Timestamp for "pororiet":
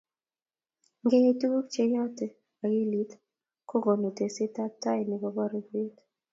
5.35-5.95